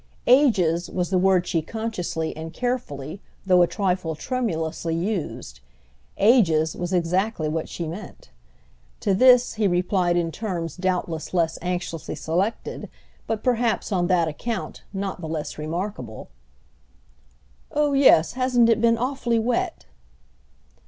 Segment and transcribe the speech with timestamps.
[0.25, 5.59] "Ages" was the word she consciously and carefully, though a trifle tremulously used;
[6.17, 8.31] "ages" was exactly what she meant.
[9.01, 12.89] To this he replied in terms doubtless less anxiously selected,
[13.27, 16.29] but perhaps on that account not the less remarkable,
[17.71, 19.85] "Oh yes, hasn't it been awfully wet?"